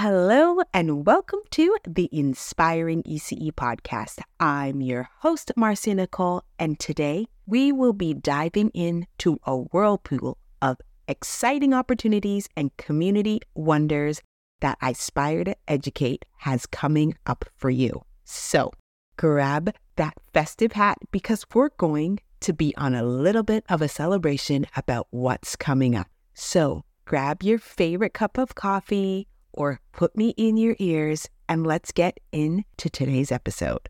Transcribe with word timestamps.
Hello, 0.00 0.60
and 0.72 1.04
welcome 1.04 1.40
to 1.50 1.76
the 1.84 2.08
Inspiring 2.12 3.02
ECE 3.02 3.50
podcast. 3.50 4.20
I'm 4.38 4.80
your 4.80 5.08
host, 5.22 5.50
Marcia 5.56 5.92
Nicole, 5.92 6.44
and 6.56 6.78
today 6.78 7.26
we 7.46 7.72
will 7.72 7.92
be 7.92 8.14
diving 8.14 8.68
into 8.74 9.40
a 9.42 9.56
whirlpool 9.56 10.38
of 10.62 10.76
exciting 11.08 11.74
opportunities 11.74 12.48
and 12.56 12.76
community 12.76 13.40
wonders 13.56 14.22
that 14.60 14.78
Ispyr 14.80 15.46
to 15.46 15.56
Educate 15.66 16.24
has 16.36 16.64
coming 16.64 17.16
up 17.26 17.44
for 17.56 17.68
you. 17.68 18.02
So 18.22 18.70
grab 19.16 19.74
that 19.96 20.14
festive 20.32 20.70
hat 20.70 20.98
because 21.10 21.44
we're 21.52 21.70
going 21.70 22.20
to 22.42 22.52
be 22.52 22.72
on 22.76 22.94
a 22.94 23.02
little 23.02 23.42
bit 23.42 23.64
of 23.68 23.82
a 23.82 23.88
celebration 23.88 24.64
about 24.76 25.08
what's 25.10 25.56
coming 25.56 25.96
up. 25.96 26.06
So 26.34 26.84
grab 27.04 27.42
your 27.42 27.58
favorite 27.58 28.14
cup 28.14 28.38
of 28.38 28.54
coffee 28.54 29.26
or 29.58 29.80
put 29.92 30.16
me 30.16 30.30
in 30.36 30.56
your 30.56 30.76
ears 30.78 31.28
and 31.48 31.66
let's 31.66 31.90
get 31.90 32.20
into 32.30 32.88
today's 32.88 33.32
episode. 33.32 33.88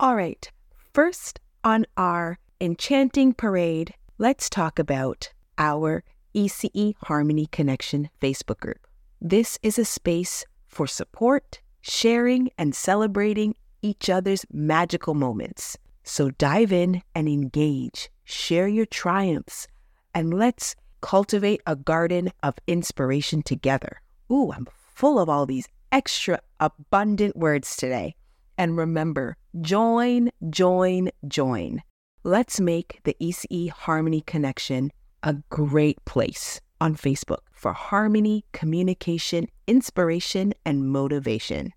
All 0.00 0.16
right, 0.16 0.50
first 0.94 1.38
on 1.62 1.84
our 1.98 2.38
enchanting 2.62 3.34
parade, 3.34 3.92
let's 4.16 4.48
talk 4.48 4.78
about 4.78 5.32
our 5.58 6.04
ECE 6.34 6.94
Harmony 7.02 7.46
Connection 7.46 8.08
Facebook 8.22 8.60
group. 8.60 8.86
This 9.20 9.58
is 9.62 9.78
a 9.78 9.84
space 9.84 10.46
for 10.68 10.86
support, 10.86 11.60
sharing, 11.80 12.50
and 12.56 12.74
celebrating 12.74 13.54
each 13.82 14.08
other's 14.08 14.46
magical 14.52 15.14
moments. 15.14 15.76
So 16.04 16.30
dive 16.30 16.72
in 16.72 17.02
and 17.14 17.28
engage, 17.28 18.10
share 18.24 18.68
your 18.68 18.86
triumphs, 18.86 19.66
and 20.14 20.32
let's 20.32 20.74
cultivate 21.00 21.60
a 21.66 21.76
garden 21.76 22.30
of 22.42 22.54
inspiration 22.66 23.42
together. 23.42 24.00
Ooh, 24.30 24.52
I'm 24.52 24.66
full 24.94 25.18
of 25.18 25.28
all 25.28 25.46
these 25.46 25.68
extra 25.92 26.40
abundant 26.60 27.36
words 27.36 27.76
today. 27.76 28.14
And 28.56 28.76
remember, 28.76 29.36
join, 29.60 30.30
join, 30.50 31.10
join. 31.26 31.82
Let's 32.24 32.60
make 32.60 33.00
the 33.04 33.16
ECE 33.20 33.70
Harmony 33.70 34.22
Connection 34.22 34.90
a 35.22 35.34
great 35.50 36.04
place 36.04 36.60
on 36.80 36.94
Facebook 36.94 37.40
for 37.52 37.72
harmony, 37.72 38.44
communication, 38.52 39.48
inspiration, 39.66 40.54
and 40.64 40.88
motivation. 40.88 41.72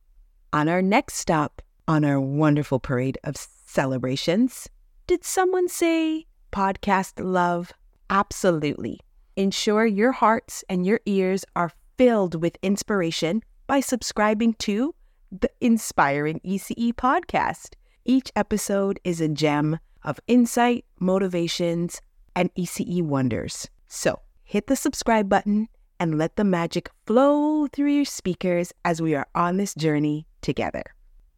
On 0.53 0.69
our 0.69 0.81
next 0.81 1.15
stop 1.15 1.61
on 1.87 2.05
our 2.05 2.19
wonderful 2.19 2.79
parade 2.79 3.17
of 3.23 3.35
celebrations, 3.37 4.69
did 5.07 5.23
someone 5.23 5.67
say 5.67 6.27
podcast 6.51 7.13
love? 7.17 7.71
Absolutely. 8.09 8.99
Ensure 9.35 9.85
your 9.85 10.11
hearts 10.11 10.63
and 10.69 10.85
your 10.85 10.99
ears 11.05 11.43
are 11.55 11.71
filled 11.97 12.41
with 12.41 12.57
inspiration 12.61 13.41
by 13.67 13.79
subscribing 13.79 14.53
to 14.55 14.93
the 15.31 15.49
Inspiring 15.61 16.41
ECE 16.45 16.93
podcast. 16.93 17.75
Each 18.03 18.31
episode 18.35 18.99
is 19.03 19.21
a 19.21 19.29
gem 19.29 19.79
of 20.03 20.19
insight, 20.27 20.85
motivations, 20.99 22.01
and 22.35 22.53
ECE 22.55 23.01
wonders. 23.01 23.69
So 23.87 24.19
hit 24.43 24.67
the 24.67 24.75
subscribe 24.75 25.29
button 25.29 25.67
and 25.99 26.17
let 26.17 26.35
the 26.35 26.43
magic 26.43 26.89
flow 27.05 27.67
through 27.67 27.91
your 27.91 28.05
speakers 28.05 28.73
as 28.83 29.01
we 29.01 29.15
are 29.15 29.27
on 29.35 29.57
this 29.57 29.75
journey 29.75 30.25
together. 30.41 30.83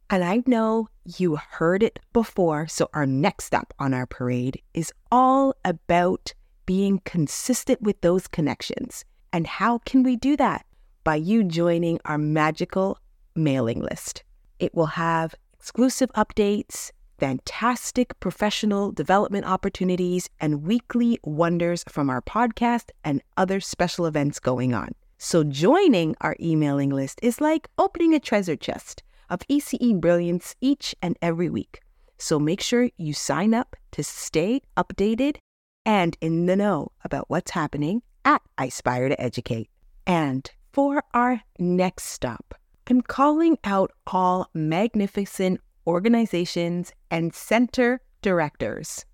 And 0.09 0.24
I 0.24 0.44
know 0.46 0.90
you 1.18 1.36
heard 1.36 1.84
it 1.84 2.00
before, 2.14 2.68
so 2.68 2.90
our 2.94 3.06
next 3.06 3.46
stop 3.46 3.74
on 3.80 3.94
our 3.94 4.06
parade 4.06 4.62
is 4.74 4.94
all 5.12 5.56
about 5.66 6.34
being 6.66 7.02
consistent 7.04 7.81
with 7.81 8.00
those 8.02 8.28
connections. 8.28 9.04
And 9.31 9.48
how 9.48 9.80
can 9.80 10.04
we 10.04 10.16
do 10.16 10.38
that? 10.38 10.66
By 11.04 11.16
you 11.16 11.44
joining 11.44 12.00
our 12.06 12.18
magical 12.18 13.00
mailing 13.36 13.81
list. 13.81 14.24
It 14.60 14.74
will 14.75 14.86
have 14.86 15.36
exclusive 15.60 16.12
updates, 16.14 16.92
fantastic 17.24 18.20
professional 18.20 18.92
development 18.92 19.46
opportunities, 19.46 20.30
and 20.42 20.64
weekly 20.64 21.18
wonders 21.24 21.82
from 21.88 22.10
our 22.10 22.22
podcast 22.22 22.90
and 23.06 23.22
other 23.38 23.62
special 23.62 24.06
events 24.06 24.42
going 24.42 24.74
on. 24.74 24.90
So, 25.20 25.46
joining 25.46 26.18
our 26.20 26.36
emailing 26.42 26.90
list 26.90 27.22
is 27.24 27.40
like 27.40 27.70
opening 27.78 28.14
a 28.14 28.20
treasure 28.20 28.58
chest 28.58 29.04
of 29.30 29.40
ECE 29.50 30.02
brilliance 30.02 30.54
each 30.60 30.94
and 31.02 31.18
every 31.22 31.50
week. 31.50 31.80
So, 32.18 32.40
make 32.40 32.60
sure 32.60 32.90
you 32.98 33.14
sign 33.14 33.54
up 33.54 33.78
to 33.94 34.04
stay 34.04 34.60
updated 34.76 35.38
and 35.86 36.18
in 36.20 36.46
the 36.46 36.58
know 36.58 36.92
about 37.06 37.30
what's 37.30 37.52
happening 37.52 38.02
at 38.26 38.42
Ispyr 38.58 39.08
to 39.08 39.22
Educate. 39.22 39.70
And 40.06 40.52
for 40.74 41.02
our 41.14 41.40
next 41.58 42.04
stop, 42.04 42.54
I'm 42.90 43.02
calling 43.02 43.58
out 43.64 43.92
all 44.08 44.50
magnificent 44.54 45.62
organizations, 45.86 46.92
and 47.12 47.34
center 47.34 48.02
directors. 48.22 49.06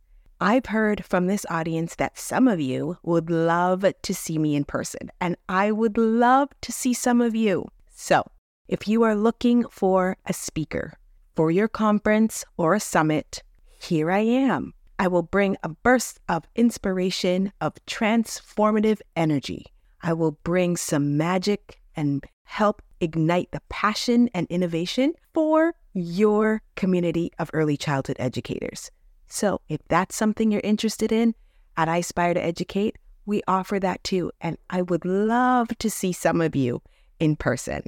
I've 0.42 0.68
heard 0.68 1.04
from 1.04 1.28
this 1.28 1.46
audience 1.50 1.96
that 1.96 2.18
some 2.18 2.48
of 2.48 2.62
you 2.62 2.98
would 3.04 3.30
love 3.30 3.86
to 4.02 4.14
see 4.14 4.38
me 4.38 4.56
in 4.56 4.64
person, 4.64 5.12
and 5.20 5.36
I 5.50 5.72
would 5.72 5.98
love 5.98 6.50
to 6.62 6.72
see 6.72 6.94
some 6.94 7.20
of 7.20 7.36
you. 7.36 7.68
So, 7.90 8.24
if 8.70 8.88
you 8.88 9.04
are 9.04 9.16
looking 9.16 9.66
for 9.70 10.16
a 10.26 10.34
speaker 10.34 10.98
for 11.36 11.52
your 11.52 11.68
conference 11.68 12.46
or 12.56 12.74
a 12.74 12.80
summit, 12.80 13.44
here 13.82 14.12
I 14.12 14.20
am. 14.20 14.74
I 14.98 15.08
will 15.08 15.24
bring 15.24 15.58
a 15.64 15.70
burst 15.70 16.20
of 16.30 16.44
inspiration, 16.56 17.52
of 17.60 17.74
transformative 17.86 19.00
energy. 19.16 19.66
I 20.02 20.14
will 20.14 20.34
bring 20.44 20.78
some 20.78 21.18
magic 21.18 21.82
and 21.96 22.24
help 22.44 22.82
ignite 23.02 23.52
the 23.52 23.62
passion 23.70 24.30
and 24.34 24.48
innovation 24.50 25.14
for 25.34 25.74
your 26.00 26.62
community 26.76 27.32
of 27.40 27.50
early 27.54 27.78
childhood 27.78 28.18
educators. 28.20 28.92
So, 29.28 29.62
if 29.70 29.80
that's 29.88 30.16
something 30.16 30.52
you're 30.52 30.62
interested 30.64 31.12
in 31.12 31.36
at 31.78 31.88
Ispyr 31.88 32.34
to 32.34 32.44
Educate, 32.44 32.98
we 33.26 33.42
offer 33.48 33.80
that 33.80 34.04
too. 34.04 34.32
And 34.42 34.58
I 34.70 34.82
would 34.82 35.06
love 35.06 35.70
to 35.78 35.90
see 35.90 36.12
some 36.12 36.42
of 36.42 36.56
you 36.56 36.82
in 37.20 37.36
person. 37.36 37.84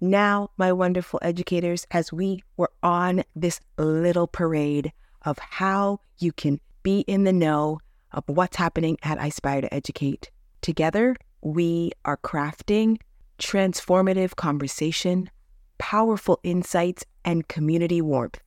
Now, 0.00 0.50
my 0.56 0.72
wonderful 0.72 1.18
educators, 1.22 1.86
as 1.90 2.12
we 2.12 2.42
were 2.56 2.70
on 2.82 3.24
this 3.34 3.60
little 3.78 4.26
parade 4.26 4.92
of 5.22 5.38
how 5.38 6.00
you 6.18 6.32
can 6.32 6.60
be 6.82 7.00
in 7.00 7.24
the 7.24 7.32
know 7.32 7.80
of 8.12 8.24
what's 8.26 8.56
happening 8.56 8.98
at 9.02 9.18
Ispyr 9.18 9.62
to 9.62 9.74
Educate, 9.74 10.30
together 10.60 11.16
we 11.40 11.92
are 12.04 12.16
crafting 12.16 12.98
transformative 13.38 14.36
conversation, 14.36 15.30
powerful 15.78 16.40
insights, 16.42 17.04
and 17.24 17.48
community 17.48 18.00
warmth. 18.00 18.40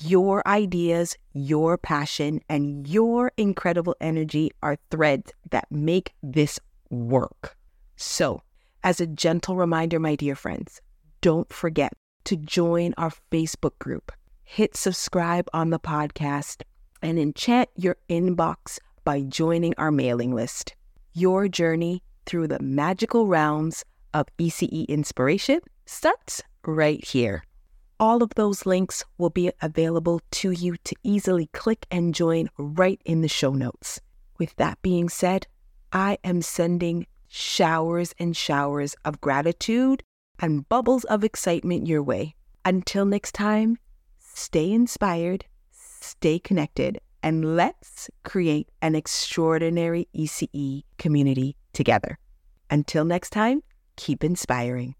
Your 0.00 0.46
ideas, 0.46 1.16
your 1.32 1.78
passion, 1.78 2.40
and 2.48 2.86
your 2.86 3.32
incredible 3.36 3.96
energy 4.00 4.50
are 4.62 4.76
threads 4.90 5.32
that 5.50 5.66
make 5.70 6.12
this 6.22 6.60
work. 6.90 7.56
So, 7.96 8.42
as 8.84 9.00
a 9.00 9.06
gentle 9.06 9.56
reminder, 9.56 9.98
my 9.98 10.14
dear 10.14 10.36
friends, 10.36 10.80
don't 11.20 11.50
forget 11.52 11.92
to 12.24 12.36
join 12.36 12.94
our 12.98 13.12
Facebook 13.32 13.78
group. 13.78 14.12
Hit 14.44 14.76
subscribe 14.76 15.48
on 15.52 15.70
the 15.70 15.80
podcast 15.80 16.62
and 17.02 17.18
enchant 17.18 17.68
your 17.76 17.96
inbox 18.08 18.78
by 19.04 19.22
joining 19.22 19.74
our 19.78 19.90
mailing 19.90 20.34
list. 20.34 20.74
Your 21.14 21.48
journey 21.48 22.02
through 22.26 22.48
the 22.48 22.60
magical 22.60 23.26
realms 23.26 23.84
of 24.14 24.26
ECE 24.38 24.86
inspiration 24.88 25.60
starts 25.88 26.42
right 26.64 27.04
here. 27.04 27.42
All 27.98 28.22
of 28.22 28.34
those 28.34 28.66
links 28.66 29.04
will 29.16 29.30
be 29.30 29.50
available 29.60 30.20
to 30.30 30.50
you 30.52 30.76
to 30.84 30.94
easily 31.02 31.48
click 31.52 31.86
and 31.90 32.14
join 32.14 32.48
right 32.56 33.00
in 33.04 33.22
the 33.22 33.28
show 33.28 33.52
notes. 33.52 34.00
With 34.38 34.54
that 34.56 34.80
being 34.82 35.08
said, 35.08 35.46
I 35.92 36.18
am 36.22 36.42
sending 36.42 37.06
showers 37.26 38.14
and 38.18 38.36
showers 38.36 38.94
of 39.04 39.20
gratitude 39.20 40.02
and 40.38 40.68
bubbles 40.68 41.04
of 41.04 41.24
excitement 41.24 41.86
your 41.86 42.02
way. 42.02 42.36
Until 42.64 43.04
next 43.04 43.32
time, 43.32 43.78
stay 44.18 44.70
inspired, 44.70 45.46
stay 45.72 46.38
connected, 46.38 47.00
and 47.22 47.56
let's 47.56 48.08
create 48.24 48.68
an 48.80 48.94
extraordinary 48.94 50.06
ECE 50.14 50.84
community 50.98 51.56
together. 51.72 52.18
Until 52.70 53.04
next 53.04 53.30
time, 53.30 53.62
keep 53.96 54.22
inspiring. 54.22 54.94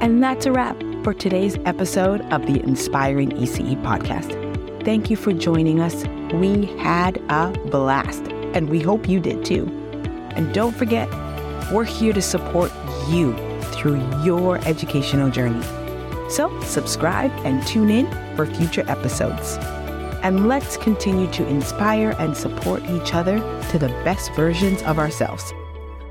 And 0.00 0.22
that's 0.22 0.46
a 0.46 0.52
wrap 0.52 0.80
for 1.02 1.12
today's 1.12 1.56
episode 1.64 2.20
of 2.32 2.46
the 2.46 2.60
Inspiring 2.60 3.30
ECE 3.30 3.82
podcast. 3.82 4.32
Thank 4.84 5.10
you 5.10 5.16
for 5.16 5.32
joining 5.32 5.80
us. 5.80 6.06
We 6.34 6.66
had 6.76 7.16
a 7.28 7.50
blast, 7.70 8.22
and 8.54 8.68
we 8.68 8.78
hope 8.78 9.08
you 9.08 9.18
did 9.18 9.44
too. 9.44 9.66
And 10.36 10.54
don't 10.54 10.76
forget, 10.76 11.10
we're 11.72 11.82
here 11.82 12.12
to 12.12 12.22
support 12.22 12.70
you 13.08 13.36
through 13.72 14.00
your 14.22 14.58
educational 14.58 15.30
journey. 15.30 15.64
So, 16.30 16.60
subscribe 16.60 17.32
and 17.44 17.66
tune 17.66 17.90
in 17.90 18.06
for 18.36 18.46
future 18.46 18.84
episodes. 18.88 19.56
And 20.22 20.46
let's 20.46 20.76
continue 20.76 21.28
to 21.32 21.46
inspire 21.48 22.14
and 22.20 22.36
support 22.36 22.84
each 22.88 23.14
other 23.14 23.38
to 23.70 23.78
the 23.80 23.88
best 24.04 24.32
versions 24.34 24.80
of 24.82 25.00
ourselves. 25.00 25.52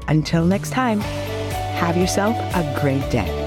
Until 0.10 0.44
next 0.44 0.72
time, 0.72 1.00
have 1.00 1.96
yourself 1.96 2.36
a 2.54 2.80
great 2.82 3.10
day. 3.10 3.47